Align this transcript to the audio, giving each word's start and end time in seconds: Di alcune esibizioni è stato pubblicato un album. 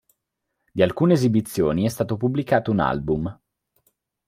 Di 0.71 0.81
alcune 0.81 1.13
esibizioni 1.13 1.85
è 1.85 1.87
stato 1.87 2.17
pubblicato 2.17 2.71
un 2.71 2.79
album. 2.79 3.39